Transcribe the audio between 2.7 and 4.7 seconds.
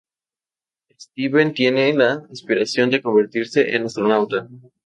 de convertirse en astronauta.